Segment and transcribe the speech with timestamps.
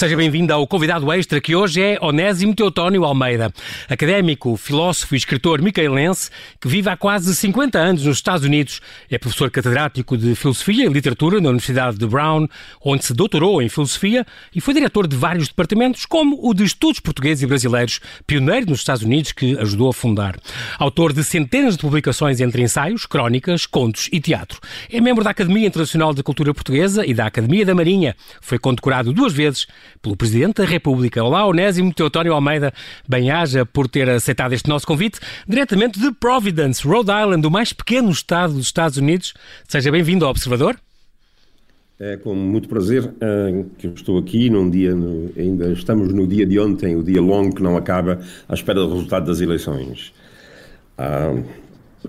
[0.00, 3.52] Seja bem-vindo ao convidado extra que hoje é Onésimo Teotónio Almeida,
[3.86, 8.80] académico, filósofo e escritor micaelense que vive há quase 50 anos nos Estados Unidos.
[9.10, 12.48] É professor catedrático de Filosofia e Literatura na Universidade de Brown,
[12.82, 14.26] onde se doutorou em Filosofia
[14.56, 18.78] e foi diretor de vários departamentos, como o de Estudos Portugueses e Brasileiros, pioneiro nos
[18.78, 20.34] Estados Unidos que ajudou a fundar.
[20.78, 24.60] Autor de centenas de publicações entre ensaios, crónicas, contos e teatro.
[24.90, 28.16] É membro da Academia Internacional de Cultura Portuguesa e da Academia da Marinha.
[28.40, 29.66] Foi condecorado duas vezes
[30.02, 31.22] pelo Presidente da República.
[31.22, 32.72] Olá, Onésimo Teotónio Almeida,
[33.08, 38.10] bem-aja por ter aceitado este nosso convite, diretamente de Providence, Rhode Island, o mais pequeno
[38.10, 39.34] estado dos Estados Unidos.
[39.68, 40.76] Seja bem-vindo ao Observador.
[41.98, 46.26] É com muito prazer uh, que eu estou aqui num dia, no, ainda estamos no
[46.26, 50.14] dia de ontem, o dia longo que não acaba, à espera do resultado das eleições.
[50.98, 51.44] Uh,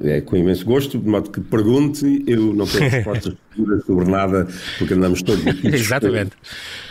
[0.04, 3.36] é com imenso gosto, de modo que pergunte, eu não tenho respostas
[3.86, 6.32] sobre nada, porque andamos todos aqui Exatamente.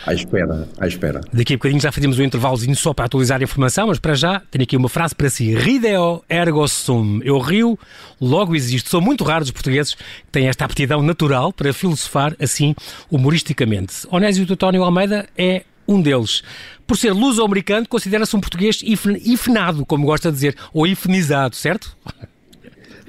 [0.05, 1.21] à espera, à espera.
[1.33, 4.41] Daqui a bocadinho já fazemos um intervalozinho só para atualizar a informação, mas para já
[4.51, 5.55] tenho aqui uma frase para si.
[5.55, 7.19] Rideo ergo sum.
[7.23, 7.77] Eu rio,
[8.19, 8.89] logo existo.
[8.89, 12.75] São muito raros os portugueses que têm esta aptidão natural para filosofar assim
[13.09, 14.07] humoristicamente.
[14.11, 16.43] Onésio Teutónio Almeida é um deles.
[16.85, 21.97] Por ser luso-americano, considera-se um português ifenado, como gosta de dizer, ou ifenizado, certo?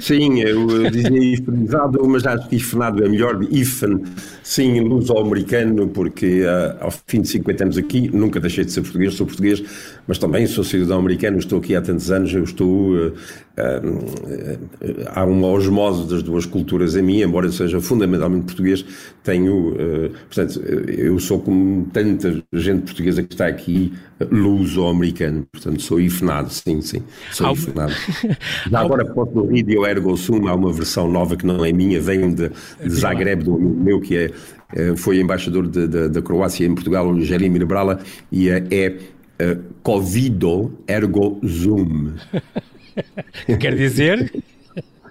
[0.02, 4.02] Sim, eu dizia ifenizado, mas acho que ifenado é melhor, ifen,
[4.42, 9.14] sim, luso-americano, porque uh, ao fim de 50 anos aqui, nunca deixei de ser português,
[9.14, 9.62] sou português,
[10.08, 14.62] mas também sou cidadão americano, estou aqui há tantos anos, eu estou, uh, uh,
[15.14, 18.84] há uma osmose das duas culturas em mim, embora eu seja fundamentalmente português,
[19.22, 19.76] tenho,
[20.26, 23.92] portanto, eu sou como tanta gente portuguesa que está aqui,
[24.30, 27.54] luso-americano, portanto, sou ifenado, sim, sim, sou Ao...
[27.54, 27.92] ifenado.
[28.70, 32.00] Já agora posso no vídeo Ergo Sum, há uma versão nova que não é minha,
[32.00, 32.50] vem de,
[32.82, 34.30] de Zagreb, do amigo meu, que é,
[34.96, 38.00] foi embaixador da Croácia em Portugal, o Jeremy Brala,
[38.30, 38.88] e é, é
[39.42, 42.12] uh, Covido Ergo Zoom.
[43.60, 44.32] Quer dizer?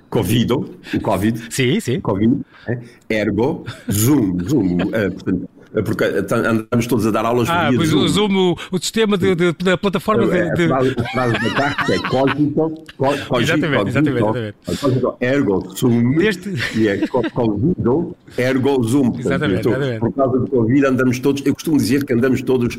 [0.09, 1.41] Covido, o Covid.
[1.49, 2.01] Sim, sim.
[2.01, 2.77] Covid, é,
[3.21, 4.37] ergo Zoom.
[4.43, 8.03] Zoom, uh, portanto, é porque andamos todos a dar aulas ah, pois Zoom.
[8.03, 10.65] o Zoom, o, sistema de, de, da plataforma é, de...
[10.65, 10.77] A
[11.11, 15.05] frase, da carta é cógico, cógico, exatamente, exatamente, exatamente.
[15.21, 16.53] ergo Zoom, Deste...
[16.75, 19.13] e é cógico, ergo Zoom.
[19.17, 19.99] Exatamente, então, exatamente.
[19.99, 22.77] Por causa do Covid andamos todos, eu costumo dizer que andamos todos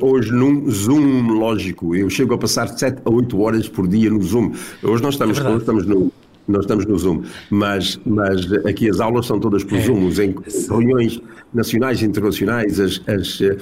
[0.00, 1.94] hoje num Zoom lógico.
[1.94, 4.52] Eu chego a passar 7 a 8 horas por dia no Zoom.
[4.82, 6.12] Hoje nós estamos, é estamos no
[6.46, 9.82] nós estamos no Zoom, mas, mas aqui as aulas são todas por é.
[9.82, 10.34] Zoom, em
[10.68, 11.20] reuniões
[11.52, 13.56] nacionais e internacionais, as, as, eh,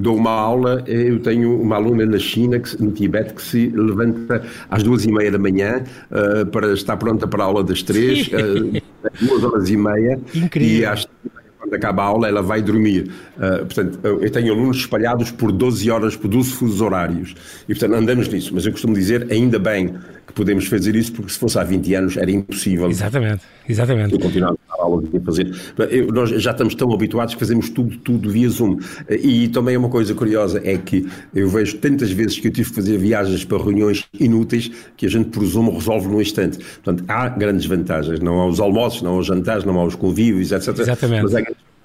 [0.00, 4.42] dou uma aula, eu tenho uma aluna na China, que, no Tibete, que se levanta
[4.70, 8.28] às duas e meia da manhã uh, para estar pronta para a aula das três,
[8.28, 8.82] uh,
[9.20, 10.78] duas horas e meia, Incrível.
[10.78, 11.06] e às
[11.64, 13.10] quando acaba a aula, ela vai dormir.
[13.36, 17.34] Uh, portanto, eu tenho alunos espalhados por 12 horas, por 12 fusos horários.
[17.66, 18.52] E, portanto, andamos nisso.
[18.54, 19.94] Mas eu costumo dizer, ainda bem
[20.26, 22.88] que podemos fazer isso, porque se fosse há 20 anos era impossível.
[22.88, 24.14] Exatamente, exatamente.
[24.14, 25.54] Eu continuar a aulas a fazer.
[25.90, 28.78] Eu, nós já estamos tão habituados que fazemos tudo, tudo via Zoom.
[29.08, 32.68] E também é uma coisa curiosa, é que eu vejo tantas vezes que eu tive
[32.68, 36.58] que fazer viagens para reuniões inúteis que a gente por Zoom resolve num instante.
[36.58, 38.20] Portanto, há grandes vantagens.
[38.20, 40.78] Não há os almoços, não há os jantares, não há os convívios, etc.
[40.78, 41.22] Exatamente.
[41.22, 41.42] Mas há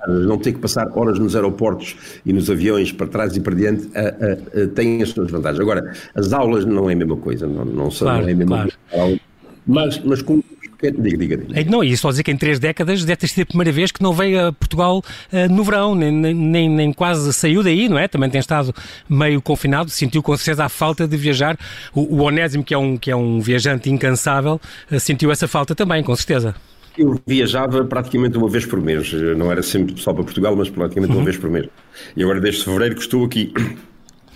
[0.08, 1.96] não ter que passar horas nos aeroportos
[2.26, 5.60] e nos aviões para trás e para diante a, a, tem as suas vantagens.
[5.60, 8.36] Agora, as aulas não é a mesma coisa, não, não são claro, não é a
[8.36, 8.72] mesma claro.
[8.92, 9.20] coisa.
[9.68, 10.42] Mas, mas com
[10.82, 11.70] Diga, diga, diga.
[11.70, 14.02] Não, e só dizer que em três décadas deve ter sido a primeira vez que
[14.02, 18.08] não veio a Portugal uh, no verão, nem, nem, nem, quase saiu daí, não é?
[18.08, 18.74] Também tem estado
[19.10, 21.58] meio confinado, sentiu com certeza a falta de viajar.
[21.94, 25.76] O, o Onésimo, que é um, que é um viajante incansável, uh, sentiu essa falta
[25.76, 26.56] também, com certeza.
[27.00, 31.14] Eu viajava praticamente uma vez por mês, não era sempre só para Portugal, mas praticamente
[31.14, 31.20] uhum.
[31.20, 31.66] uma vez por mês.
[32.14, 33.54] E agora, desde fevereiro, que estou aqui.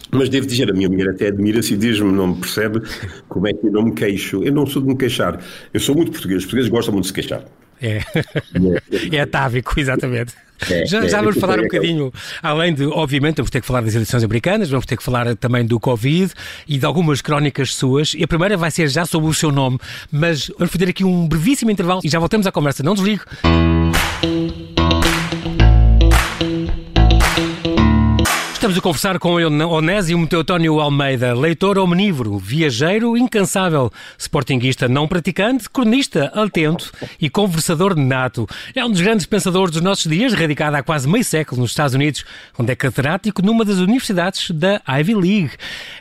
[0.10, 2.82] Mas devo dizer, a minha mulher até admira-se e diz-me, não me percebe
[3.28, 4.42] como é que eu não me queixo.
[4.44, 5.44] Eu não sou de me queixar.
[5.74, 6.40] Eu sou muito português.
[6.40, 7.44] Os portugueses gostam muito de se queixar.
[7.84, 8.02] É,
[9.18, 10.34] é atávico, exatamente.
[10.70, 13.82] É, já, é, já vamos falar um bocadinho, além de, obviamente, vamos ter que falar
[13.82, 16.32] das eleições americanas, vamos ter que falar também do Covid
[16.66, 18.14] e de algumas crónicas suas.
[18.14, 19.78] E a primeira vai ser já sobre o seu nome,
[20.10, 22.82] mas vamos fazer aqui um brevíssimo intervalo e já voltamos à conversa.
[22.82, 23.24] Não desligo.
[28.74, 35.70] Estamos a conversar com o Onésimo Teotónio Almeida, leitor omnívoro, viajeiro incansável, sportinguista não praticante,
[35.70, 36.92] cronista atento
[37.22, 38.48] e conversador nato.
[38.74, 41.94] É um dos grandes pensadores dos nossos dias, radicado há quase meio século nos Estados
[41.94, 42.26] Unidos,
[42.58, 45.52] onde é catedrático numa das universidades da Ivy League.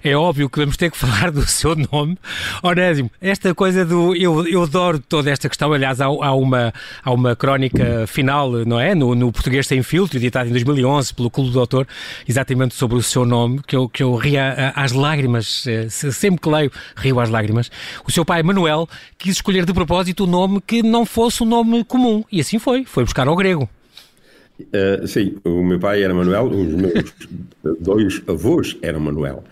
[0.03, 2.17] É óbvio que vamos ter que falar do seu nome.
[2.63, 4.17] Onésimo, esta coisa do...
[4.17, 6.73] Eu, eu adoro toda esta questão, aliás, há, há, uma,
[7.05, 8.95] há uma crónica final, não é?
[8.95, 11.87] No, no Português Sem Filtro, editado em 2011 pelo Clube do Doutor,
[12.27, 16.41] exatamente tanto sobre o seu nome que eu, que eu ria às lágrimas, eh, sempre
[16.41, 17.69] que leio, rio às lágrimas.
[18.07, 18.89] O seu pai, Manuel,
[19.19, 22.85] quis escolher de propósito um nome que não fosse um nome comum, e assim foi,
[22.85, 23.69] foi buscar ao grego.
[24.61, 27.13] Uh, sim, o meu pai era Manuel, os meus
[27.81, 29.43] dois avós eram Manuel.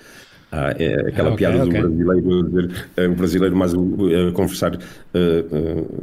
[0.52, 1.80] Ah, é aquela ah, okay, piada okay.
[1.80, 3.76] do brasileiro, dizer, é, o brasileiro mais a
[4.32, 4.78] conversar, uh,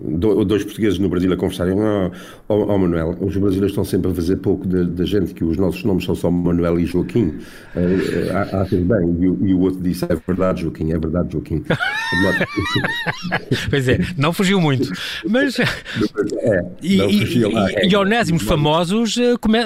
[0.07, 2.09] uh, dois portugueses no Brasil a conversarem, oh,
[2.47, 5.83] oh, oh, Manuel, os brasileiros estão sempre a fazer pouco da gente que os nossos
[5.83, 7.39] nomes são só Manuel e Joaquim.
[7.75, 11.61] Uh, há bem, e o, e o, outro disse, é verdade Joaquim, é verdade Joaquim.
[13.69, 14.89] pois é, não fugiu muito.
[15.27, 19.17] Mas, é, e, fugiu lá, e, é, e onésimos famosos,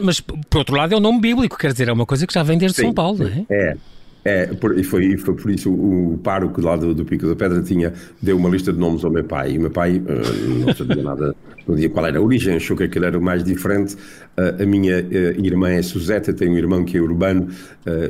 [0.01, 2.41] mas por outro lado é um nome bíblico, quer dizer, é uma coisa que já
[2.41, 3.45] vem desde sim, São Paulo, não é?
[3.47, 3.77] É,
[4.23, 7.35] é, por, e foi, foi por isso o, o pároco lá do, do, Pico da
[7.35, 9.53] Pedra tinha, deu uma lista de nomes ao meu pai.
[9.53, 11.35] E o meu pai uh, não sabia nada,
[11.67, 13.95] não dia qual era a origem, achou que aquele era o mais diferente.
[14.37, 17.47] Uh, a minha uh, irmã é Suzeta, tem um irmão que é urbano,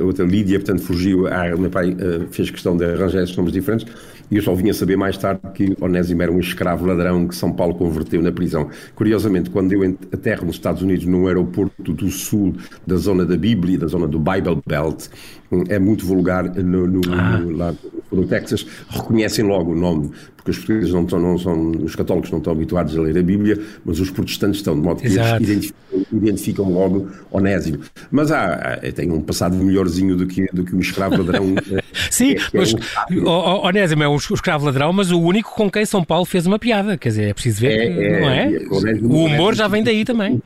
[0.01, 1.27] outra Lídia, portanto fugiu.
[1.27, 1.95] Ah, o meu pai
[2.29, 3.85] fez questão de arranjar esses nomes diferentes.
[4.31, 7.51] E eu só vinha saber mais tarde que Onésimo era um escravo ladrão que São
[7.51, 8.69] Paulo converteu na prisão.
[8.95, 9.83] Curiosamente, quando eu
[10.13, 12.55] aterro nos Estados Unidos, num aeroporto do sul,
[12.87, 15.07] da zona da Bíblia, da zona do Bible Belt,
[15.67, 17.39] é muito vulgar no, no, ah.
[17.39, 17.75] no, lá
[18.11, 22.31] no Texas, reconhecem logo o nome, porque os portugueses não estão, não são, os católicos
[22.31, 25.43] não estão habituados a ler a Bíblia, mas os protestantes estão, de modo que Exato.
[25.43, 27.79] eles identificam, identificam, logo Onésimo.
[28.09, 31.55] Mas há, tem um passado melhorzinho do que, do que o escravo ladrão.
[31.71, 33.27] Eh, Sim, é, mas é um...
[33.27, 36.97] Onésimo é um escravo ladrão, mas o único com quem São Paulo fez uma piada,
[36.97, 38.53] quer dizer, é preciso ver, é, não é?
[38.53, 40.41] é o humor já vem daí também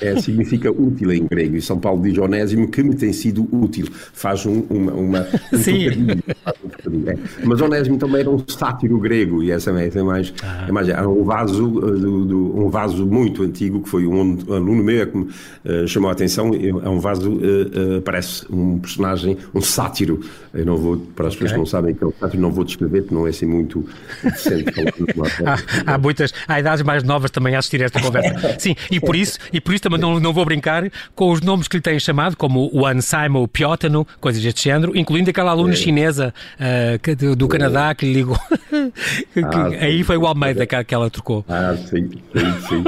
[0.00, 3.86] é, significa útil em grego, e São Paulo diz Onésimo que me tem sido útil.
[4.12, 5.88] Faz um, uma, uma, um Sim.
[5.88, 7.16] Um é.
[7.44, 10.66] Mas Onésimo também era um sátiro grego, e essa é, mais, ah.
[10.68, 14.20] é mais é um vaso, uh, do, do, um vaso muito antigo, que foi um
[14.52, 18.78] aluno meu que me uh, chamou a atenção, é um vaso, uh, uh, parece um
[18.78, 20.20] personagem, um sátiro.
[20.52, 21.54] Eu não vou, para as pessoas okay.
[21.54, 23.86] que não sabem que é um sátiro, não vou descrever, porque não é assim muito
[24.22, 24.72] decente
[25.14, 25.58] falar.
[25.86, 28.56] há, há muitas, há idades mais novas também a assistir a esta conversa.
[28.58, 31.68] Sim, e por isso, e por isso também não, não vou brincar com os nomes
[31.68, 35.76] que lhe têm chamado, como o Ansaimo Piotano, coisas deste género, incluindo aquela aluna é.
[35.76, 38.38] chinesa uh, do, do, Canadá que lhe ligou.
[38.72, 41.44] ah, aí foi o Almeida que, que ela trocou.
[41.48, 42.84] Ah, sim, sim, sim.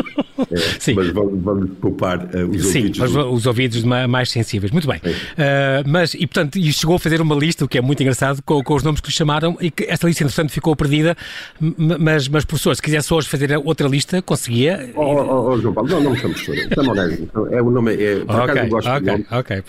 [0.50, 0.94] É, sim.
[0.94, 3.10] Mas vamos, vamos poupar uh, os sim, ouvidos.
[3.10, 4.72] Sim, os ouvidos mais sensíveis.
[4.72, 4.98] Muito bem.
[4.98, 8.42] Uh, mas, e portanto, e chegou a fazer uma lista, o que é muito engraçado,
[8.42, 11.16] com, com os nomes que lhe chamaram, e que esta lista, entretanto, ficou perdida.
[11.60, 14.90] Mas, mas professor, se quisesse hoje fazer outra lista, conseguia.
[14.94, 16.34] Oh, oh, oh João Paulo, não, não me chamo
[16.94, 19.62] Chama É o nome, é, por okay, acaso gosto okay, de okay,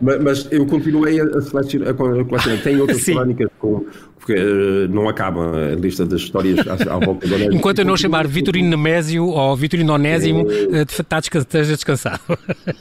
[0.00, 2.62] mas, mas, eu continuei a selecionar, a colecionar.
[2.62, 3.86] Tem outras crónicas com,
[4.22, 7.56] porque uh, não acaba a lista das histórias à, à volta do Onésimo.
[7.56, 12.20] Enquanto eu não chamar Vitorino Nemésio ou Vitorino Onésimo, uh, está esteja descansado.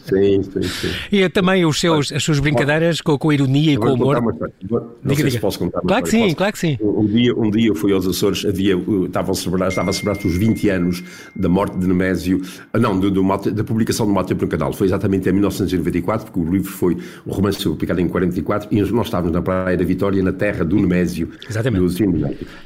[0.03, 0.89] Sim, sim, sim.
[1.11, 4.21] E também os seus, as suas brincadeiras com, com ironia e com humor.
[4.21, 4.31] Não
[5.03, 5.31] diga, sei diga.
[5.31, 5.81] se posso contar.
[5.81, 6.35] Claro que sim, posso.
[6.35, 6.77] claro que sim.
[6.79, 10.23] Um dia, um dia eu fui aos Açores, havia, estava a celebrar, estava a celebrar
[10.23, 11.03] os 20 anos
[11.35, 12.39] da morte de Nemésio,
[12.71, 14.71] ah, não, do, do, da publicação do Maltempo no Canal.
[14.73, 18.79] Foi exatamente em 1994, porque o livro foi, o romance foi publicado em 44, e
[18.91, 22.03] nós estávamos na Praia da Vitória, na terra do Nemésio Exatamente.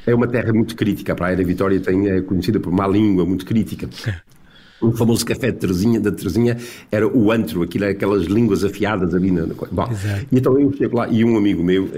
[0.06, 1.12] É uma terra muito crítica.
[1.12, 3.88] A Praia da Vitória tem, é conhecida por má língua, muito crítica.
[4.80, 6.58] O famoso café de Terezinha, da Terezinha
[6.92, 9.30] era o antro, aquilo, aquelas línguas afiadas ali.
[9.30, 9.88] Na, bom,
[10.30, 11.90] e então eu chego lá e um amigo meu, uh, uh,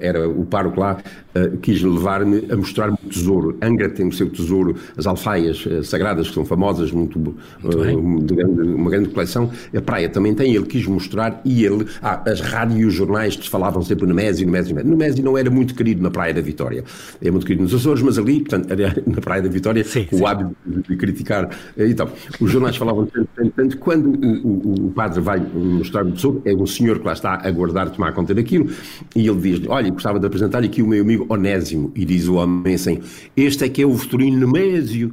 [0.00, 1.02] era o pároco lá,
[1.36, 3.56] uh, quis levar-me a mostrar-me o tesouro.
[3.62, 8.90] Angra tem o seu tesouro, as alfaias sagradas, que são famosas, muito, muito grande, uma
[8.90, 9.50] grande coleção.
[9.76, 11.86] A praia também tem, ele quis mostrar e ele.
[12.02, 14.90] Ah, as rádios e os jornais falavam sempre no Nemésio, Nemésio, Nemésio.
[14.90, 16.84] Nemésio não era muito querido na Praia da Vitória.
[17.22, 18.68] É muito querido nos Açores, mas ali, portanto,
[19.06, 20.24] na Praia da Vitória, sim, o sim.
[20.24, 21.50] hábito de, de criticar.
[21.76, 22.08] Então,
[22.40, 23.78] os jornais falavam tanto, tanto, tanto.
[23.78, 27.40] Quando o, o, o padre vai mostrar o tesouro, é um senhor que lá está
[27.42, 28.68] a guardar, tomar conta daquilo,
[29.14, 31.92] e ele diz: Olha, gostava de apresentar aqui o meu amigo Onésimo.
[31.94, 33.00] E diz o homem assim:
[33.36, 35.12] Este é que é o Vitorino Nemésio.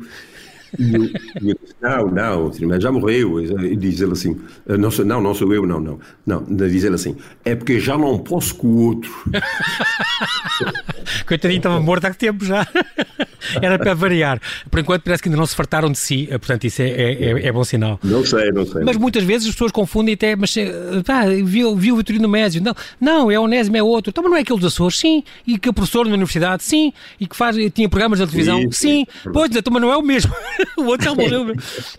[0.79, 3.39] E eu, eu disse, não, não, já morreu.
[3.41, 5.99] E diz ele assim, não, sou, não, não sou eu, não, não.
[6.25, 9.11] Não, diz ele assim, é porque já não posso com o outro.
[11.27, 12.67] Coitadinho, estava morto há tempo já.
[13.61, 14.39] Era para variar.
[14.69, 17.23] Por enquanto parece que ainda não se fartaram de si, eh, portanto isso é, é,
[17.23, 17.99] é, é bom sinal.
[18.03, 18.83] Não sei, não sei.
[18.83, 20.71] Mas muitas vezes as pessoas confundem até, mas eh,
[21.05, 22.61] pá, viu, viu o Vitorino Mésio.
[22.61, 24.11] Não, não, é o Onésimo, é outro.
[24.11, 24.99] Então, mas não é aquele dos Açores?
[24.99, 25.23] Sim.
[25.45, 26.63] E que é professor na universidade?
[26.63, 26.93] Sim.
[27.19, 28.59] E que faz, tinha programas de televisão?
[28.59, 28.71] Sim.
[28.71, 29.05] sim.
[29.23, 29.31] sim.
[29.33, 30.31] Pois, então, mas não é o mesmo.
[30.77, 31.53] o outro já morreu.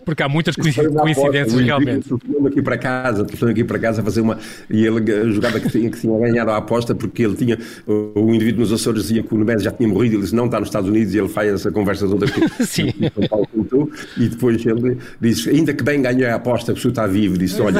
[0.05, 2.13] Porque há muitas coincidências realmente.
[2.13, 4.37] Estou aqui para casa, estou aqui para casa a fazer uma.
[4.69, 7.57] E ele jogava que tinha, que tinha ganhado a aposta porque ele tinha.
[7.85, 10.15] O indivíduo nos Açores dizia que o Nemésio já tinha morrido.
[10.15, 11.13] Ele disse: Não, está nos Estados Unidos.
[11.13, 12.93] E ele faz essa conversa toda que Sim.
[14.17, 17.37] E depois ele disse: Ainda que bem ganhei a aposta, que o senhor está vivo.
[17.37, 17.79] Disse: Olha,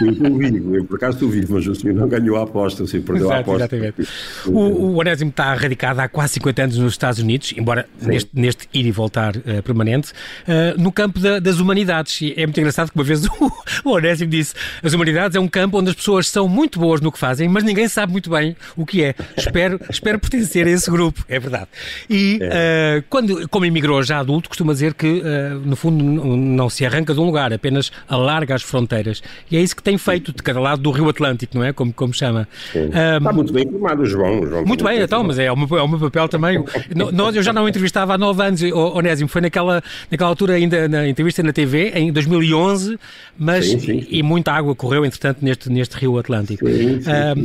[0.00, 2.82] eu estou vivo, eu por acaso estou vivo, mas o senhor não ganhou a aposta,
[2.82, 3.76] o senhor perdeu Exato, a aposta.
[3.76, 4.08] Exatamente.
[4.46, 8.68] O, o Onésimo está radicado há quase 50 anos nos Estados Unidos, embora neste, neste,
[8.72, 12.20] ir e voltar uh, permanente, uh, no campo da, das humanidades.
[12.20, 13.52] E é muito engraçado que uma vez o,
[13.84, 17.10] o Onésimo disse: as humanidades é um campo onde as pessoas são muito boas no
[17.10, 19.14] que fazem, mas ninguém sabe muito bem o que é.
[19.36, 21.68] Espero, espero pertencer a esse grupo, é verdade.
[22.08, 22.38] E.
[22.42, 25.22] Uh, quando, como imigrou já adulto, costuma dizer que,
[25.64, 26.02] no fundo,
[26.36, 29.22] não se arranca de um lugar, apenas alarga as fronteiras.
[29.50, 31.72] E é isso que tem feito de cada lado do Rio Atlântico, não é?
[31.72, 32.48] Como, como chama.
[32.74, 34.46] Está muito bem informado, João.
[34.46, 36.64] João muito bem, então, mas é o, meu, é o meu papel também.
[37.12, 41.08] Nós, eu já não entrevistava há nove anos, Onésimo, foi naquela, naquela altura ainda na
[41.08, 42.98] entrevista na TV, em 2011,
[43.38, 44.06] mas sim, sim, sim.
[44.10, 46.64] e muita água correu, entretanto, neste, neste Rio Atlântico.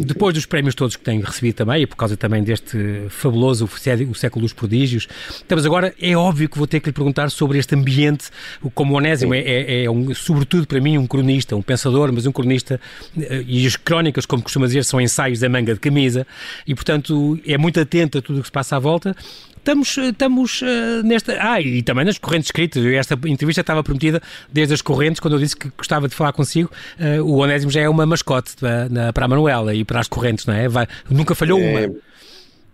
[0.06, 2.78] depois dos prémios todos que tenho recebido também, e por causa também deste
[3.10, 7.30] fabuloso o século dos prodígios, estamos agora, é óbvio que vou ter que lhe perguntar
[7.30, 8.30] sobre este ambiente,
[8.74, 12.26] como o Onésimo é, é, é um, sobretudo para mim, um cronista, um pensador, mas
[12.26, 12.80] um cronista,
[13.18, 16.26] eh, e as crónicas, como costuma dizer, são ensaios da manga de camisa,
[16.68, 19.16] e portanto é muito atento a tudo o que se passa à volta.
[19.70, 21.38] Estamos, estamos uh, nesta.
[21.40, 22.84] Ah, e também nas correntes escritas.
[22.84, 24.20] Esta entrevista estava prometida
[24.52, 26.72] desde as correntes, quando eu disse que gostava de falar consigo.
[27.00, 30.08] Uh, o Onésimo já é uma mascote para, na, para a Manuela e para as
[30.08, 30.68] correntes, não é?
[30.68, 31.88] Vai, nunca falhou é...
[31.88, 31.96] uma.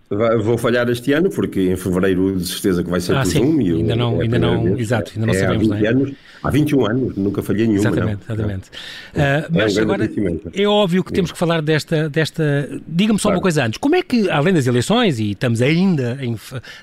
[0.07, 3.59] Vou falhar este ano, porque em fevereiro de certeza que vai ser ah, o Zoom.
[3.59, 5.89] E ainda não, é ainda não, exato, ainda não é, sabemos, há 20 não é?
[5.89, 6.11] Anos,
[6.43, 7.89] há 21 anos, nunca falhei nenhuma.
[7.89, 8.35] Exatamente, não.
[8.35, 8.71] exatamente.
[9.15, 10.09] É, uh, mas um agora,
[10.53, 13.37] é óbvio que temos que falar desta, desta diga-me só claro.
[13.37, 16.37] uma coisa antes, como é que, além das eleições, e estamos ainda, em,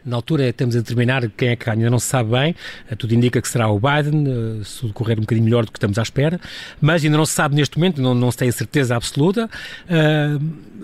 [0.04, 2.56] na altura estamos a determinar quem é que ganha, ainda não se sabe bem,
[2.90, 5.78] uh, tudo indica que será o Biden, uh, se decorrer um bocadinho melhor do que
[5.78, 6.40] estamos à espera,
[6.80, 9.48] mas ainda não se sabe neste momento, não, não se tem a certeza absoluta.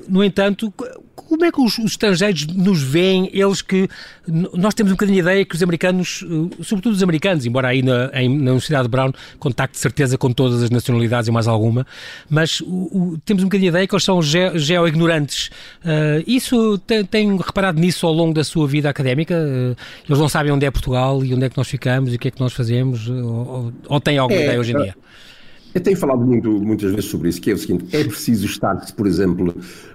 [0.09, 0.73] no entanto,
[1.23, 3.89] como é que os, os, estrangeiros nos veem, eles que
[4.27, 7.83] nós temos um bocadinho de ideia que os americanos, eh, sobretudo os americanos, embora aí
[7.83, 11.49] na, em, na Universidade de Brown contacte de certeza com todas as nacionalidades e mais
[11.49, 11.87] alguma,
[12.29, 12.67] mas o,
[13.15, 15.51] o, temos um bocadinho de ideia que eles são ge, geo-ignorantes.
[15.85, 19.35] Uh, isso tem, tem, reparado nisso ao longo da sua vida académica?
[19.35, 19.77] Uh,
[20.09, 22.29] eles não sabem onde é Portugal e onde é que nós ficamos e o que
[22.29, 23.09] é que nós fazemos?
[23.09, 24.95] Ou, ou têm alguma é, ideia hoje em dia?
[25.79, 28.75] Eu tenho falado muito, muitas vezes sobre isso, que é o seguinte, é preciso estar,
[28.97, 29.55] por exemplo,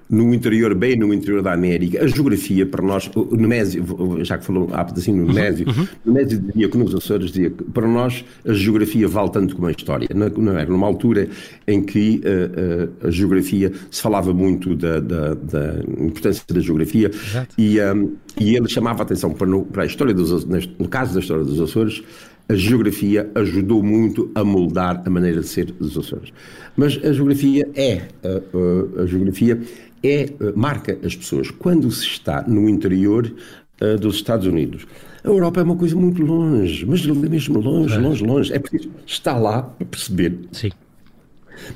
[0.09, 3.83] no interior, bem no interior da América, a geografia para nós, o Nemésio,
[4.23, 5.87] já que falou há assim no Nemésio, uhum.
[6.05, 9.71] Nemésio dizia que nos Açores dizia que para nós a geografia vale tanto como a
[9.71, 10.07] história.
[10.13, 11.27] Não era numa altura
[11.67, 17.11] em que uh, uh, a geografia se falava muito da, da, da importância da geografia
[17.57, 21.13] e, um, e ele chamava a atenção para, no, para a história dos no caso
[21.13, 22.01] da história dos Açores,
[22.47, 26.33] a geografia ajudou muito a moldar a maneira de ser dos Açores.
[26.75, 29.59] Mas a geografia é, a, a, a geografia
[30.03, 31.49] é, marca as pessoas.
[31.49, 33.33] Quando se está no interior
[33.81, 34.85] uh, dos Estados Unidos,
[35.23, 38.53] a Europa é uma coisa muito longe, mas mesmo longe, longe, longe.
[38.53, 40.37] É preciso estar lá para perceber.
[40.51, 40.71] Sim.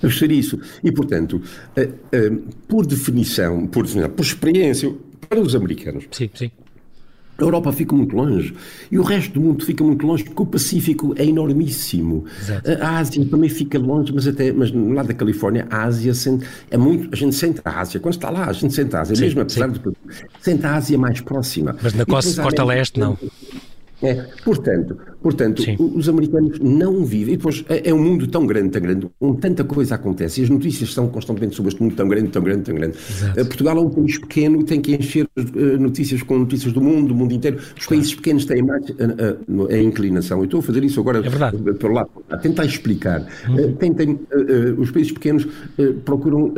[0.02, 0.60] Para perceber isso.
[0.84, 1.42] E, portanto,
[1.78, 4.94] uh, uh, por definição, por definição, por experiência,
[5.30, 6.06] para os americanos.
[6.12, 6.52] Sim, sim.
[7.38, 8.54] A Europa fica muito longe
[8.92, 12.26] e o resto do mundo fica muito longe porque o Pacífico é enormíssimo.
[12.42, 12.72] Exato.
[12.82, 16.48] A Ásia também fica longe, mas até mas no lado da Califórnia, a Ásia sente,
[16.72, 17.10] é muito.
[17.12, 18.00] A gente sente a Ásia.
[18.00, 19.80] Quando está lá, a gente sente a Ásia, sim, mesmo apesar sim.
[19.80, 19.98] de
[20.42, 21.76] sente a Ásia mais próxima.
[21.82, 23.18] Mas na costa, costa leste, não.
[24.02, 24.14] É,
[24.44, 24.98] portanto,
[25.28, 27.34] portanto os americanos não vivem.
[27.34, 30.44] E depois é, é, um mundo tão grande, tão grande, onde tanta coisa acontece e
[30.46, 32.98] as notícias estão constantemente sobre este mundo tão grande, tão grande, tão grande.
[33.10, 33.40] Exato.
[33.40, 36.82] Eh, Portugal é um país pequeno e tem que encher uh, notícias com notícias do
[36.82, 37.58] mundo, do mundo inteiro.
[37.58, 37.90] Os claro.
[37.90, 38.94] países pequenos têm mais uh,
[39.50, 40.40] uh, a inclinação.
[40.40, 43.28] Eu estou a fazer isso agora é pelo lado, a tentar explicar.
[43.50, 43.74] Uhum.
[43.74, 44.20] tentem,
[44.78, 45.48] os países pequenos
[46.06, 46.54] procuram,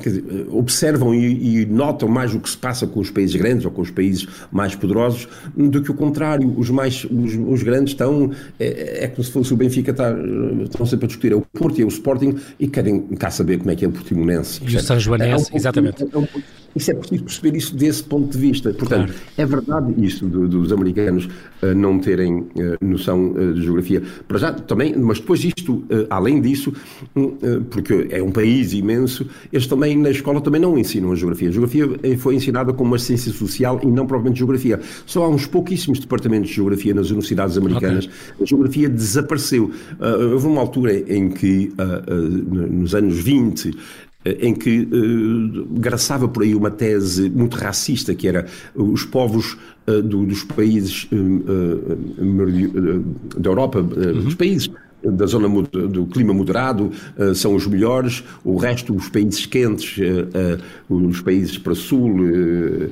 [0.00, 3.64] quer dizer, observam e, e notam mais o que se passa com os países grandes
[3.64, 7.62] ou com os países mais poderosos do que o contrário contrário, os mais os, os
[7.62, 10.14] grandes estão, é, é, como se fosse o Benfica, está,
[10.62, 13.58] estão sempre a discutir, é o Porto e é o Sporting e querem cá saber
[13.58, 14.60] como é que é o Portimonense.
[14.64, 16.02] E o São Joanense, é um, exatamente.
[16.02, 16.26] É um,
[16.76, 18.72] isso é preciso perceber isso desse ponto de vista.
[18.74, 19.20] Portanto, claro.
[19.38, 21.24] é verdade isso do, dos americanos
[21.62, 22.48] uh, não terem uh,
[22.82, 24.02] noção uh, de geografia.
[24.28, 26.72] Para já também, mas depois disto, além disso,
[27.70, 31.48] porque é um país imenso, eles também na escola também não ensinam a geografia.
[31.48, 31.86] A geografia
[32.18, 34.78] foi ensinada como uma ciência social e não propriamente geografia.
[35.06, 38.06] Só há uns pouquíssimos departamentos de geografia nas universidades americanas.
[38.06, 38.16] Okay.
[38.40, 39.70] A geografia desapareceu.
[40.32, 41.72] houve uma altura em que,
[42.70, 43.76] nos anos 20,
[44.40, 44.88] em que
[45.70, 49.56] graçava por aí uma tese muito racista, que era os povos
[50.04, 51.08] dos países
[53.36, 54.24] da Europa, uhum.
[54.24, 54.70] dos países
[55.02, 56.90] da zona do clima moderado
[57.34, 59.98] são os melhores, o resto, os países quentes,
[60.88, 62.18] os países para sul,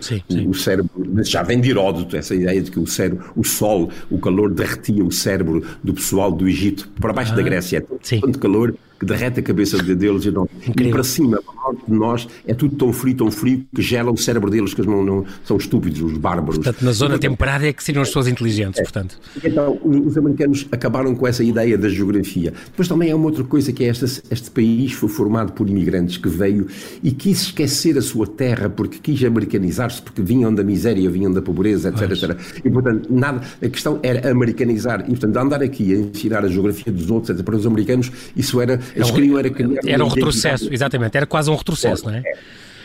[0.00, 0.46] sim, sim.
[0.46, 0.90] o cérebro,
[1.24, 5.04] já vem de Heródoto, essa ideia de que o cérebro, o sol, o calor derretia
[5.04, 8.74] o cérebro do pessoal do Egito para baixo ah, da Grécia, é tanto calor
[9.04, 12.54] que derrete a cabeça deles e, não, e para cima, para norte de nós, é
[12.54, 15.56] tudo tão frio, tão frio, que gela o cérebro deles, que eles não, não são
[15.56, 16.56] estúpidos, os bárbaros.
[16.56, 18.82] Portanto, na zona temperada é que seriam as pessoas inteligentes, é.
[18.82, 19.18] portanto.
[19.42, 22.52] Então, os americanos acabaram com essa ideia da geografia.
[22.66, 26.16] Depois também há uma outra coisa, que é esta, este país foi formado por imigrantes
[26.16, 26.66] que veio
[27.02, 31.42] e quis esquecer a sua terra porque quis americanizar-se, porque vinham da miséria, vinham da
[31.42, 32.61] pobreza, etc, etc.
[32.64, 35.02] E, portanto, nada, a questão era americanizar.
[35.02, 38.61] E, portanto, andar aqui a ensinar a geografia dos outros, etc, para os americanos, isso
[38.61, 39.80] era eles queriam era criar.
[39.86, 42.22] Era um retrocesso, exatamente, era quase um retrocesso, não é?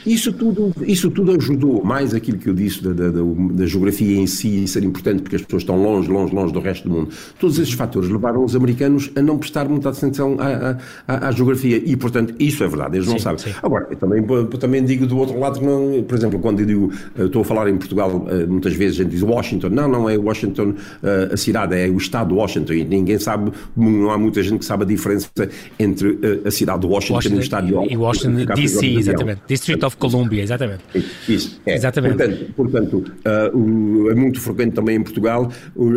[0.05, 4.17] Isso tudo, isso tudo ajudou, mais aquilo que eu disse da, da, da, da, geografia
[4.17, 7.09] em si ser importante, porque as pessoas estão longe, longe, longe do resto do mundo.
[7.39, 10.77] Todos esses fatores levaram os americanos a não prestar muita atenção à,
[11.07, 13.39] à, à geografia e, portanto, isso é verdade, eles não sim, sabem.
[13.39, 13.51] Sim.
[13.61, 14.23] Agora, eu também,
[14.59, 17.77] também digo do outro lado, não, por exemplo, quando eu digo, estou a falar em
[17.77, 21.75] Portugal, eh, muitas vezes a gente diz Washington, não, não é Washington eh, a cidade,
[21.75, 24.87] é o estado de Washington e ninguém sabe, não há muita gente que sabe a
[24.87, 25.29] diferença
[25.77, 27.93] entre eh, a cidade de Washington, Washington e o estado de Washington.
[27.93, 30.84] E Washington, D.C., exatamente, District of Columbia, exatamente.
[31.27, 31.75] Isso, é.
[31.75, 32.15] Exatamente.
[32.15, 33.05] Portanto, portanto
[33.53, 35.51] uh, é muito frequente também em Portugal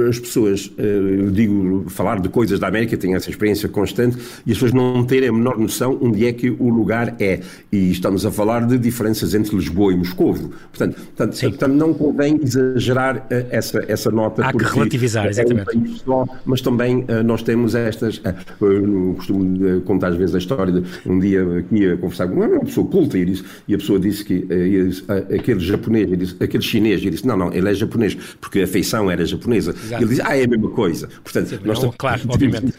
[0.08, 4.56] as pessoas, uh, digo, falar de coisas da América, tenho essa experiência constante, e as
[4.58, 7.40] pessoas não terem a menor noção onde é que o lugar é.
[7.70, 10.50] E estamos a falar de diferenças entre Lisboa e Moscovo.
[10.70, 14.44] Portanto, portanto, portanto não convém exagerar uh, essa, essa nota.
[14.44, 15.74] Há que relativizar, exatamente.
[15.74, 18.20] É um só, mas também nós temos estas.
[18.60, 22.60] eu costumo contar às vezes a história de um dia aqui a conversar com uma
[22.60, 27.00] pessoa culta e, disse, e a pessoa disse que uh, aquele japonês, disse, aquele chinês,
[27.02, 29.72] ele disse, não, não, ele é japonês, porque a feição era japonesa.
[29.72, 30.02] Exato.
[30.02, 31.08] Ele disse, ah, é a mesma coisa.
[31.22, 32.72] Portanto, Sim, nós não, claro, obviamente.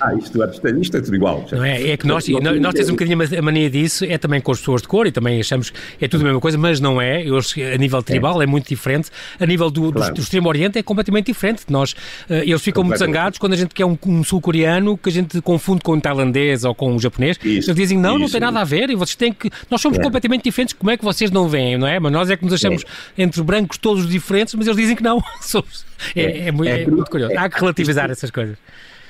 [0.00, 0.38] Ah, isto,
[0.80, 1.46] isto é tudo igual.
[1.50, 4.40] Não é, é que nós, nós, nós temos um bocadinho a mania disso, é também
[4.40, 6.80] com as pessoas de cor e também achamos que é tudo a mesma coisa, mas
[6.80, 7.26] não é.
[7.26, 10.12] Eu, a nível tribal é, é muito diferente, a nível do, claro.
[10.12, 11.64] do, do Extremo Oriente é completamente diferente.
[11.68, 15.12] Nós, uh, eles ficam muito zangados quando a gente quer um, um sul-coreano que a
[15.12, 17.38] gente confunde com um tailandês ou com um japonês.
[17.44, 19.50] Isso, eles dizem, não, isso, não tem nada a ver e vocês têm que.
[19.70, 20.02] Nós somos é.
[20.02, 21.78] completamente diferentes, como é que vocês não veem?
[21.78, 21.98] não é?
[21.98, 22.84] Mas nós é que nos achamos
[23.16, 23.22] é.
[23.22, 25.18] entre brancos todos diferentes, mas eles dizem que não.
[26.14, 27.34] é, é, é, muito, é, muito curioso.
[27.36, 28.56] Há que relativizar essas coisas.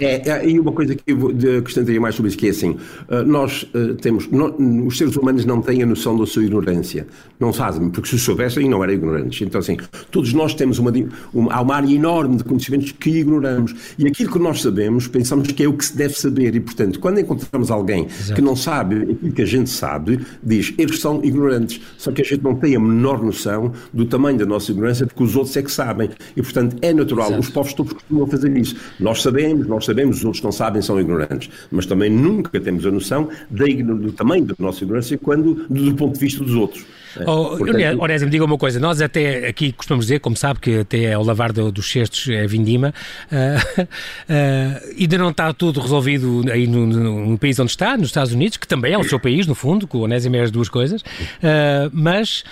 [0.00, 2.76] É, é, e uma coisa que eu acrescentaria mais sobre isso, que é assim,
[3.08, 4.28] eh, nós uh, temos,
[4.86, 7.06] os seres humanos não têm a noção da sua ignorância,
[7.38, 9.42] não fazem, porque se soubessem não eram ignorantes.
[9.42, 9.76] Então assim,
[10.10, 10.90] todos nós temos uma,
[11.34, 15.48] uma, há uma área enorme de conhecimentos que ignoramos, e aquilo que nós sabemos, pensamos
[15.52, 18.34] que é o que se deve saber, e portanto, quando encontramos alguém Exato.
[18.34, 22.24] que não sabe aquilo que a gente sabe, diz, eles são ignorantes, só que a
[22.24, 25.62] gente não tem a menor noção do tamanho da nossa ignorância, porque os outros é
[25.62, 27.40] que sabem, e portanto é natural, Exato.
[27.40, 28.76] os povos todos costumam fazer isso.
[28.98, 31.50] Nós sabemos, nós sabemos, os outros não sabem, são ignorantes.
[31.70, 36.20] Mas também nunca temos a noção do tamanho da nossa ignorância quando, do ponto de
[36.20, 36.85] vista dos outros.
[37.26, 41.12] Oh, Portanto, Onésimo, diga uma coisa, nós até aqui costumamos dizer, como sabe, que até
[41.12, 42.94] ao lavar do, dos cestos é vindima,
[43.33, 48.09] uh, uh, ainda não está tudo resolvido aí no, no, no, país onde está, nos
[48.09, 50.50] Estados Unidos, que também é o seu país, no fundo, que o Onésimo é as
[50.53, 52.44] duas coisas, uh, mas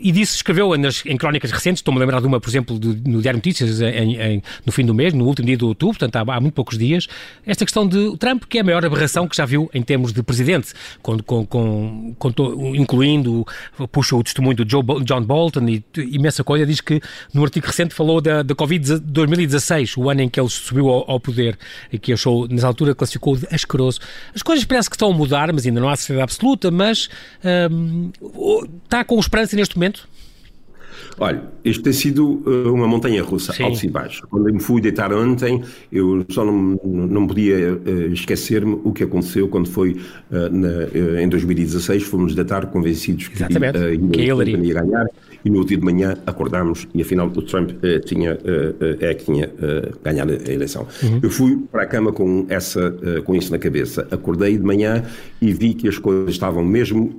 [0.00, 2.88] e disse, escreveu nas, em crónicas recentes, estou-me a lembrar de uma, por exemplo, do,
[3.08, 6.16] no Diário Notícias, em, em, no fim do mês, no último dia de outubro, portanto
[6.16, 7.06] há, há, muito poucos dias,
[7.44, 10.22] esta questão de Trump, que é a maior aberração que já viu em termos de
[10.22, 13.46] presidente, com, com, com, com incluindo,
[13.90, 17.00] puxa o testemunho do Joe, John Bolton e imensa coisa, diz que
[17.34, 21.10] no artigo recente falou da, da Covid 2016, o ano em que ele subiu ao,
[21.10, 21.58] ao poder,
[21.92, 24.00] e que achou, nessa altura, classificou de asqueroso.
[24.34, 27.08] As coisas parece que estão a mudar, mas ainda não há certeza absoluta, mas
[27.70, 28.10] hum,
[28.84, 29.87] está com esperança neste momento
[31.18, 33.64] Olha, isto tem sido uh, uma montanha russa, Sim.
[33.64, 34.20] altos e baixos.
[34.30, 39.04] Quando eu me fui deitar ontem, eu só não, não podia uh, esquecer-me o que
[39.04, 39.96] aconteceu quando foi
[40.30, 42.04] uh, na, em 2016.
[42.04, 43.78] Fomos deitar convencidos que, Exatamente.
[43.78, 45.06] Uh, que Hillary ia ganhar
[45.44, 49.24] e no último de manhã acordámos e afinal o Trump uh, tinha, uh, é que
[49.24, 49.50] tinha
[50.02, 50.86] ganhado a eleição.
[51.02, 51.20] Uhum.
[51.22, 54.06] Eu fui para a cama com, essa, com isso na cabeça.
[54.10, 55.04] Acordei de manhã
[55.40, 57.14] e vi que as coisas estavam mesmo,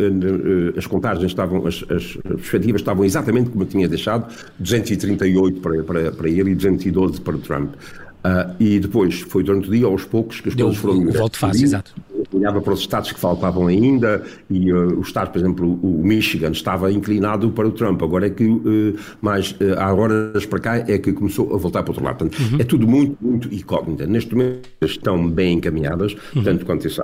[0.78, 6.12] as contagens estavam, as, as perspectivas estavam exatamente como eu tinha deixado, 238 para, para,
[6.12, 7.74] para ele e 212 para o Trump.
[8.20, 11.20] Uh, e depois foi durante o dia, aos poucos, que as Deu coisas foram melhorando.
[11.20, 11.96] Volto fácil, exato.
[12.34, 16.04] Olhava para os estados que faltavam ainda e uh, o estado, por exemplo, o, o,
[16.04, 18.02] Michigan estava inclinado para o Trump.
[18.02, 21.84] Agora é que, uh, mais uh, há horas para cá, é que começou a voltar
[21.84, 22.18] para o outro lado.
[22.18, 22.60] Portanto, uhum.
[22.60, 24.06] é tudo muito, muito incógnita.
[24.06, 26.44] Neste momento estão bem encaminhadas, uhum.
[26.44, 27.04] tanto quanto eu sei.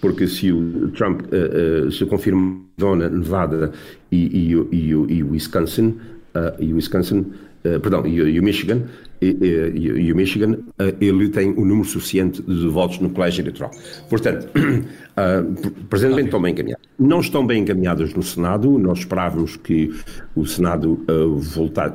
[0.00, 2.62] porque se o Trump uh, se confirmou
[2.96, 3.72] na Nevada
[4.10, 5.96] e, e, e, e Wisconsin,
[6.34, 7.26] uh, e Wisconsin,
[7.62, 8.82] perdão, e, o Michigan,
[9.20, 10.58] e, o Michigan,
[11.00, 13.70] ele tem o um número suficiente de votos no colégio eleitoral.
[14.10, 16.88] Portanto, uh, presentemente estão bem encaminhados.
[16.98, 19.94] Não estão bem encaminhados no Senado, nós esperávamos que
[20.34, 21.94] o Senado uh, voltar,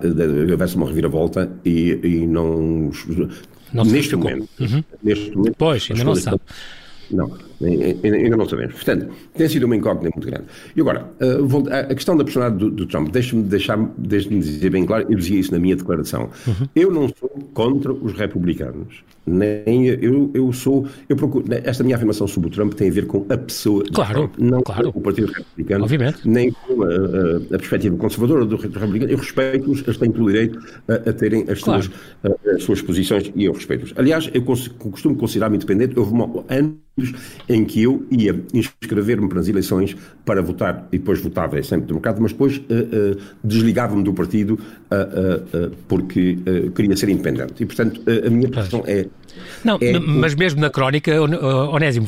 [0.49, 2.89] houvesse uma reviravolta e, e não,
[3.73, 4.83] não neste momento, uhum.
[5.03, 5.55] neste momento.
[5.57, 6.41] Pois, ainda não se sabe.
[7.11, 8.75] Não, ainda não sabemos.
[8.75, 10.45] Portanto, tem sido uma incógnita muito grande.
[10.75, 14.85] E agora, eh, a questão da personalidade do, do Trump, deixe-me deixar, deixe dizer bem
[14.85, 16.29] claro, eu dizia isso na minha declaração.
[16.45, 16.67] Uhum.
[16.75, 19.03] Eu não sou contra os republicanos.
[19.27, 23.05] Nem eu, eu sou, eu procuro, esta minha afirmação sobre o Trump tem a ver
[23.05, 24.93] com a pessoa claro, Trump, não claro.
[24.93, 26.19] com o Partido Republicano, Obviamente.
[26.25, 29.11] nem com a, a, a perspectiva conservadora do Republicano.
[29.11, 31.83] Eu respeito-os, eles têm todo o direito a, a terem as, claro.
[31.83, 33.93] suas, as suas posições e eu respeito-os.
[33.97, 35.99] Aliás, eu costumo considerar-me independente.
[35.99, 37.13] Houve uma, anos
[37.47, 41.87] em que eu ia inscrever-me para as eleições para votar, e depois votava, é sempre
[41.87, 46.37] democrata, mas depois uh, uh, desligava-me do partido uh, porque
[46.75, 47.61] queria ser independente.
[47.61, 49.05] E, portanto, a minha posição é
[49.63, 52.07] não, é, mas mesmo na crónica, Onésimo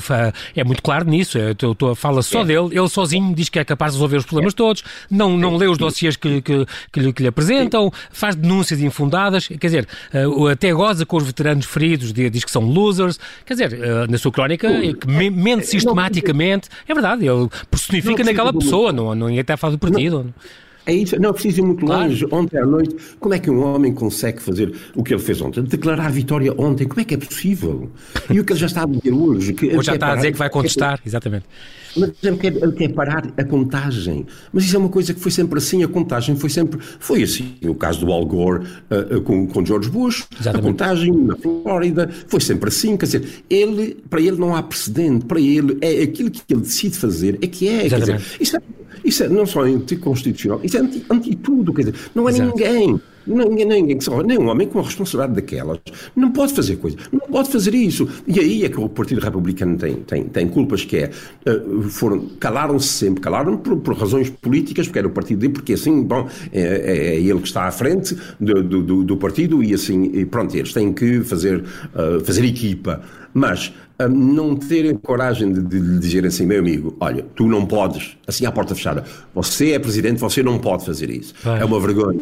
[0.55, 1.37] é muito claro nisso.
[1.37, 2.45] Eu tô, fala só é.
[2.45, 4.57] dele, ele sozinho diz que é capaz de resolver os problemas é.
[4.57, 8.81] todos, não, não lê os dossiês que, que, que, lhe, que lhe apresentam, faz denúncias
[8.81, 9.87] infundadas, quer dizer,
[10.51, 13.19] até goza com os veteranos feridos, diz que são losers.
[13.45, 14.69] Quer dizer, na sua crónica,
[14.99, 16.69] que mente sistematicamente.
[16.87, 20.23] É verdade, ele personifica naquela pessoa, não, não ninguém está a falar do partido.
[20.23, 20.33] Não.
[20.85, 22.09] É isso, não preciso ir muito claro.
[22.09, 22.25] longe.
[22.31, 25.61] Ontem à noite, como é que um homem consegue fazer o que ele fez ontem?
[25.61, 27.91] Declarar a vitória ontem, como é que é possível?
[28.29, 29.53] E o que ele já está a dizer hoje?
[29.53, 31.45] Que Ou já está parar, a dizer que vai contestar, exatamente.
[31.95, 34.25] Mas ele quer, ele quer parar a contagem.
[34.53, 36.79] Mas isso é uma coisa que foi sempre assim, a contagem foi sempre.
[36.99, 37.55] Foi assim.
[37.63, 40.65] O caso do Al Gore uh, com, com George Bush, exatamente.
[40.65, 42.95] a contagem na Flórida, foi sempre assim.
[42.95, 46.97] Quer dizer, ele, para ele não há precedente, para ele é aquilo que ele decide
[46.97, 47.89] fazer, é que é.
[47.89, 48.61] Quer dizer, isso é
[49.03, 52.49] isso é não só anticonstitucional, isso é anti, anti tudo, quer dizer, não é Exato.
[52.49, 52.99] ninguém.
[53.27, 55.79] Ninguém, ninguém, nem um homem com uma responsabilidade daquelas
[56.15, 58.07] não pode fazer coisa, não pode fazer isso.
[58.25, 61.11] E aí é que o Partido Republicano tem, tem, tem culpas que é,
[61.47, 65.73] uh, foram, calaram-se sempre, calaram por, por, razões políticas, porque era o partido dele, porque
[65.73, 69.75] assim, bom, é, é, é ele que está à frente do, do, do, partido e
[69.75, 73.01] assim, e pronto, eles têm que fazer, uh, fazer equipa.
[73.31, 73.71] Mas
[74.07, 78.45] não terem coragem de, de lhe dizer assim, meu amigo, olha, tu não podes, assim
[78.45, 81.33] à porta fechada, você é presidente, você não pode fazer isso.
[81.45, 82.19] É uma vergonha,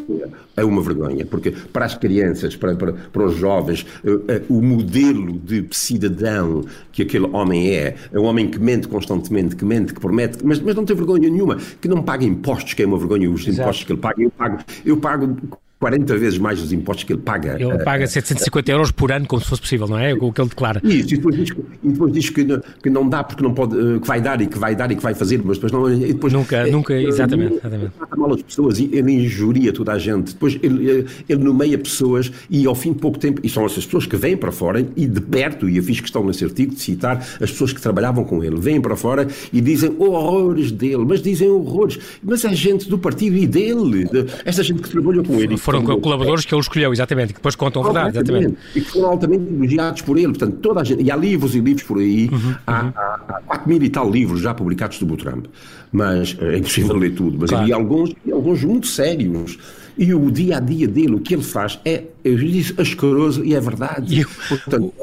[0.56, 4.62] é uma vergonha, porque para as crianças, para, para, para os jovens, uh, uh, o
[4.62, 9.94] modelo de cidadão que aquele homem é, é um homem que mente constantemente, que mente,
[9.94, 12.98] que promete, mas, mas não tem vergonha nenhuma, que não paga impostos, que é uma
[12.98, 13.62] vergonha os Exato.
[13.62, 15.38] impostos que ele paga, eu pago, eu pago
[15.80, 17.56] 40 vezes mais os impostos que ele paga.
[17.60, 20.13] Ele paga 750 euros por ano, como se fosse possível, não é?
[20.13, 20.82] O que ele declara.
[20.84, 21.50] Isso, e depois diz,
[21.84, 24.42] e depois diz que, não, que não dá porque não pode, eh, que vai dar
[24.42, 26.00] e que vai dar e que vai fazer, mas depois não.
[26.00, 27.56] Depois, nunca, é, nunca, exatamente.
[27.56, 27.92] exatamente.
[27.96, 30.34] Trata mal as pessoas, ele injuria toda a gente.
[30.34, 34.08] Depois ele, ele nomeia pessoas e ao fim de pouco tempo, e são essas pessoas
[34.08, 37.18] que vêm para fora e de perto, e eu fiz questão nesse artigo de citar
[37.18, 41.50] as pessoas que trabalhavam com ele, vêm para fora e dizem horrores dele, mas dizem
[41.50, 45.58] horrores, mas é gente do partido e dele, de, esta gente que trabalhou com ele.
[45.68, 48.58] Foram colaboradores que ele escolheu, exatamente, que depois contam a verdade, exatamente.
[48.76, 50.28] E que foram altamente elogiados por ele.
[50.28, 52.92] Portanto, toda a gente, e há livros e livros por aí, uhum, há, uhum.
[52.96, 55.46] há, há 4 mil e tal livros já publicados do Trump.
[55.92, 57.64] Mas é impossível ler tudo, mas claro.
[57.64, 59.58] havia alguns, alguns muito sérios.
[59.98, 63.56] E o dia a dia dele, o que ele faz, é, eu disse, asqueroso e
[63.56, 64.22] é verdade.
[64.22, 64.94] Eu, Portanto,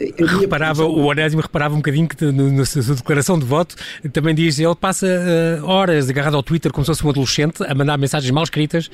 [0.00, 3.74] é, eu reparava, o Onésimo reparava um bocadinho que na sua declaração de voto
[4.12, 7.74] também diz ele passa uh, horas agarrado ao Twitter como se fosse um adolescente a
[7.74, 8.90] mandar mensagens mal escritas,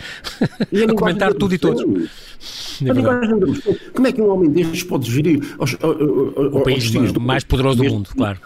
[0.51, 1.83] a comentar tudo e todos.
[2.85, 7.85] É como é que um homem destes pode gerir os, o país mais poderoso do
[7.85, 8.39] mundo, claro.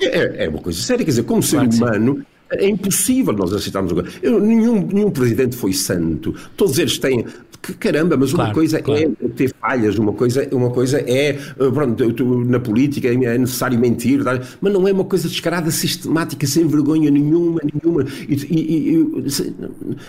[0.00, 3.92] É, é, uma coisa séria, quer dizer, como claro ser humano, é impossível nós aceitarmos
[3.92, 4.08] agora.
[4.22, 6.34] Eu, nenhum, nenhum presidente foi santo.
[6.56, 7.24] Todos eles têm
[7.64, 9.16] que caramba, mas claro, uma coisa claro.
[9.22, 13.78] é ter falhas, uma coisa, uma coisa é, eh, pronto, tu, na política é necessário
[13.78, 14.38] mentir, tá?
[14.60, 18.04] mas não é uma coisa descarada, sistemática, sem vergonha nenhuma, nenhuma.
[18.28, 19.22] E, e, e,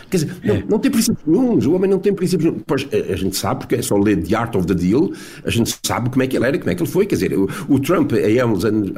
[0.09, 0.47] quer dizer, é.
[0.47, 2.63] não, não, tem princípios nenhums, o homem não tem princípios nenhums.
[2.67, 5.11] Pois, a, a, gente sabe, porque é só ler The Art of the Deal,
[5.45, 7.33] a gente sabe como é que ele era, como é que ele foi, quer dizer,
[7.33, 8.91] o, o Trump, aí há uns anos,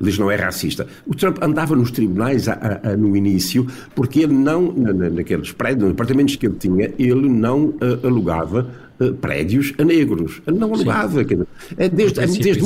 [0.00, 4.34] diz não é racista, o Trump andava nos tribunais a, a, no início, porque ele
[4.34, 8.70] não, na, naqueles prédios, nos apartamentos que ele tinha, ele não uh, alugava
[9.00, 10.40] uh, prédios a negros.
[10.46, 11.24] Ele não alugava.
[11.24, 11.46] Dizer,
[11.76, 12.62] é desde, é desde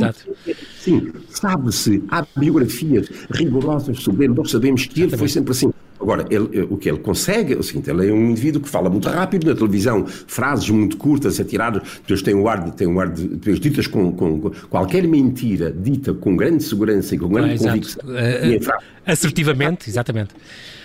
[0.79, 5.73] sim, sabe-se, há biografias rigorosas sobre ele, nós sabemos que ele foi sempre assim.
[6.01, 8.89] Agora, ele, o que ele consegue é o seguinte: ele é um indivíduo que fala
[8.91, 13.01] muito rápido na televisão, frases muito curtas, atiradas, depois tem um ar de, tem um
[13.01, 17.29] ar de depois ditas com, com, com qualquer mentira dita com grande segurança e com
[17.29, 18.03] grande ah, convicção.
[18.09, 20.35] Uh, assertivamente, exatamente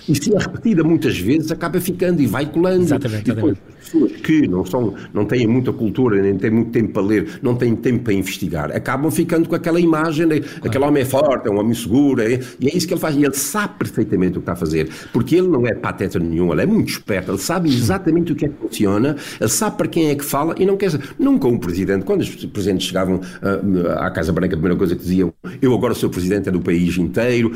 [0.08, 2.84] e se é repetida muitas vezes acaba ficando e vai colando.
[2.84, 6.94] Exatamente, e depois, pessoas que não, são, não têm muita cultura, nem têm muito tempo
[6.94, 10.68] para ler, não têm tempo para investigar, acabam ficando com aquela imagem de claro.
[10.68, 13.16] aquele homem é forte, é um homem seguro, é, e é isso que ele faz.
[13.16, 16.52] E ele sabe perfeitamente o que está a fazer, porque ele não é pateta nenhum,
[16.52, 19.88] ele é muito esperto, ele sabe exatamente o que é que funciona, ele sabe para
[19.88, 23.92] quem é que fala e não quer nunca um presidente, quando os presidentes chegavam uh,
[24.00, 26.98] à Casa Branca, a primeira coisa que diziam, eu agora sou presidente é do país
[26.98, 27.52] inteiro,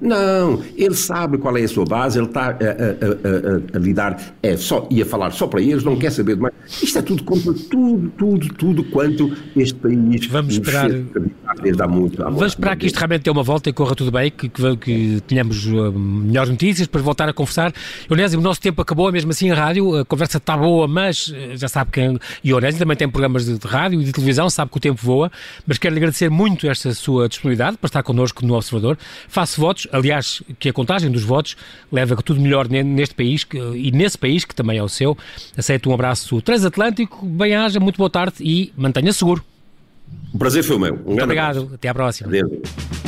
[0.00, 4.34] não, ele sabe qual é a sua base, ele está a, a, a, a lidar
[4.42, 6.54] é só, e a falar só para eles, não quer saber de mais.
[6.82, 10.90] Isto é tudo contra tudo, tudo, tudo quanto este país Vamos esperar.
[11.62, 14.10] Desde há muito, há Vamos esperar que isto realmente dê uma volta e corra tudo
[14.10, 17.72] bem, que, que, que tenhamos uh, melhores notícias para voltar a conversar.
[18.10, 21.56] Onésimo, o nosso tempo acabou, mesmo assim a rádio, a conversa está boa, mas uh,
[21.56, 22.18] já sabe quem.
[22.42, 24.80] E o Onésimo também tem programas de, de rádio e de televisão, sabe que o
[24.80, 25.30] tempo voa,
[25.66, 28.98] mas quero lhe agradecer muito esta sua disponibilidade para estar connosco no Observador.
[29.28, 31.56] Faço votos, aliás, que a contagem dos votos
[31.92, 35.16] leva a tudo melhor neste país que, e nesse país, que também é o seu.
[35.56, 39.44] Aceito um abraço transatlântico, bem-aja, muito boa tarde e mantenha seguro.
[40.32, 40.94] O prazer foi o meu.
[40.94, 41.58] Um muito obrigado.
[41.58, 41.74] Abraço.
[41.74, 42.28] Até à próxima.
[42.28, 43.07] Adeus.